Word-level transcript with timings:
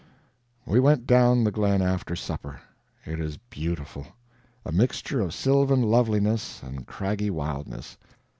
We 0.65 0.79
went 0.79 1.05
down 1.05 1.43
the 1.43 1.51
glen 1.51 1.79
after 1.83 2.15
supper. 2.15 2.59
It 3.05 3.19
is 3.19 3.37
beautiful 3.37 4.07
a 4.65 4.71
mixture 4.71 5.21
of 5.21 5.31
sylvan 5.31 5.83
loveliness 5.83 6.63
and 6.63 6.87
craggy 6.87 7.29
wildness. 7.29 7.99